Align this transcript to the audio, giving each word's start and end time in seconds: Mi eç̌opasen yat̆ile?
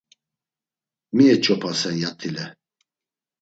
Mi 1.15 1.25
eç̌opasen 1.33 1.95
yat̆ile? 2.03 2.45